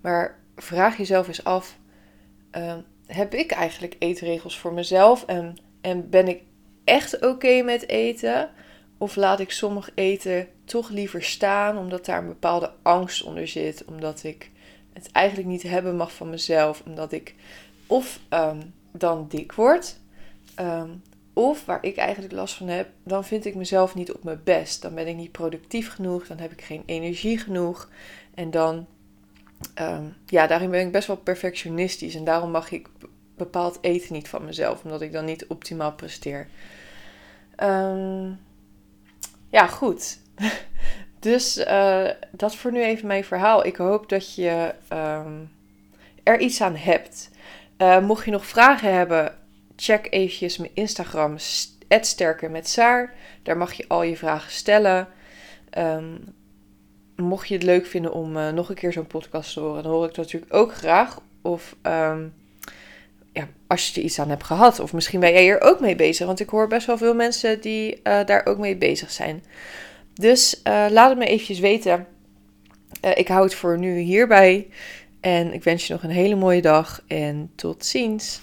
Maar 0.00 0.38
vraag 0.56 0.96
jezelf 0.96 1.28
eens 1.28 1.44
af: 1.44 1.78
um, 2.52 2.84
heb 3.06 3.34
ik 3.34 3.50
eigenlijk 3.50 3.96
eetregels 3.98 4.58
voor 4.58 4.72
mezelf? 4.72 5.24
En, 5.24 5.56
en 5.80 6.10
ben 6.10 6.28
ik 6.28 6.42
echt 6.84 7.20
oké 7.26 7.62
met 7.62 7.88
eten? 7.88 8.50
Of 8.98 9.16
laat 9.16 9.40
ik 9.40 9.50
sommig 9.50 9.90
eten 9.94 10.48
toch 10.68 10.88
liever 10.88 11.22
staan, 11.22 11.78
omdat 11.78 12.04
daar 12.04 12.18
een 12.18 12.26
bepaalde 12.26 12.72
angst 12.82 13.22
onder 13.22 13.48
zit. 13.48 13.84
Omdat 13.84 14.24
ik 14.24 14.50
het 14.92 15.12
eigenlijk 15.12 15.48
niet 15.48 15.62
hebben 15.62 15.96
mag 15.96 16.12
van 16.12 16.30
mezelf. 16.30 16.82
Omdat 16.86 17.12
ik 17.12 17.34
of 17.86 18.20
um, 18.30 18.74
dan 18.92 19.26
dik 19.28 19.52
word. 19.52 19.98
Um, 20.60 21.02
of 21.32 21.64
waar 21.64 21.84
ik 21.84 21.96
eigenlijk 21.96 22.32
last 22.32 22.54
van 22.54 22.68
heb, 22.68 22.88
dan 23.02 23.24
vind 23.24 23.44
ik 23.44 23.54
mezelf 23.54 23.94
niet 23.94 24.12
op 24.12 24.24
mijn 24.24 24.40
best. 24.44 24.82
Dan 24.82 24.94
ben 24.94 25.06
ik 25.06 25.16
niet 25.16 25.32
productief 25.32 25.92
genoeg. 25.92 26.26
Dan 26.26 26.38
heb 26.38 26.52
ik 26.52 26.62
geen 26.62 26.82
energie 26.86 27.38
genoeg. 27.38 27.88
En 28.34 28.50
dan, 28.50 28.86
um, 29.80 30.16
ja, 30.26 30.46
daarin 30.46 30.70
ben 30.70 30.86
ik 30.86 30.92
best 30.92 31.06
wel 31.06 31.16
perfectionistisch. 31.16 32.14
En 32.14 32.24
daarom 32.24 32.50
mag 32.50 32.70
ik 32.70 32.88
bepaald 33.36 33.78
eten 33.80 34.12
niet 34.12 34.28
van 34.28 34.44
mezelf. 34.44 34.84
Omdat 34.84 35.00
ik 35.00 35.12
dan 35.12 35.24
niet 35.24 35.46
optimaal 35.46 35.92
presteer. 35.92 36.48
Ja, 39.50 39.66
goed. 39.66 40.18
dus 41.20 41.58
uh, 41.58 42.08
dat 42.30 42.56
voor 42.56 42.72
nu 42.72 42.82
even 42.82 43.06
mijn 43.06 43.24
verhaal. 43.24 43.66
Ik 43.66 43.76
hoop 43.76 44.08
dat 44.08 44.34
je 44.34 44.74
um, 44.92 45.50
er 46.22 46.40
iets 46.40 46.60
aan 46.60 46.76
hebt. 46.76 47.30
Uh, 47.78 48.00
mocht 48.00 48.24
je 48.24 48.30
nog 48.30 48.46
vragen 48.46 48.94
hebben, 48.94 49.34
check 49.76 50.06
eventjes 50.10 50.58
mijn 50.58 50.70
Instagram, 50.74 51.34
sterker 52.00 52.50
met 52.50 52.68
Saar. 52.68 53.14
Daar 53.42 53.56
mag 53.56 53.72
je 53.72 53.84
al 53.88 54.02
je 54.02 54.16
vragen 54.16 54.52
stellen. 54.52 55.08
Um, 55.78 56.34
mocht 57.16 57.48
je 57.48 57.54
het 57.54 57.62
leuk 57.62 57.86
vinden 57.86 58.12
om 58.12 58.36
uh, 58.36 58.50
nog 58.50 58.68
een 58.68 58.74
keer 58.74 58.92
zo'n 58.92 59.06
podcast 59.06 59.52
te 59.52 59.60
horen, 59.60 59.82
dan 59.82 59.92
hoor 59.92 60.04
ik 60.04 60.14
dat 60.14 60.24
natuurlijk 60.24 60.54
ook 60.54 60.74
graag. 60.74 61.20
Of 61.42 61.76
um, 61.82 62.34
ja, 63.32 63.48
als 63.66 63.88
je 63.88 64.00
er 64.00 64.06
iets 64.06 64.18
aan 64.18 64.28
hebt 64.28 64.44
gehad. 64.44 64.80
Of 64.80 64.92
misschien 64.92 65.20
ben 65.20 65.32
jij 65.32 65.42
hier 65.42 65.60
ook 65.60 65.80
mee 65.80 65.96
bezig. 65.96 66.26
Want 66.26 66.40
ik 66.40 66.48
hoor 66.48 66.68
best 66.68 66.86
wel 66.86 66.98
veel 66.98 67.14
mensen 67.14 67.60
die 67.60 68.02
daar 68.02 68.46
ook 68.46 68.58
mee 68.58 68.76
bezig 68.76 69.10
zijn. 69.10 69.42
Dus 70.18 70.60
uh, 70.64 70.86
laat 70.90 71.08
het 71.08 71.18
me 71.18 71.26
eventjes 71.26 71.58
weten. 71.58 72.06
Uh, 73.04 73.10
ik 73.14 73.28
hou 73.28 73.44
het 73.44 73.54
voor 73.54 73.78
nu 73.78 73.98
hierbij. 73.98 74.68
En 75.20 75.52
ik 75.52 75.64
wens 75.64 75.86
je 75.86 75.92
nog 75.92 76.02
een 76.02 76.10
hele 76.10 76.34
mooie 76.34 76.62
dag. 76.62 77.02
En 77.06 77.50
tot 77.54 77.84
ziens. 77.84 78.40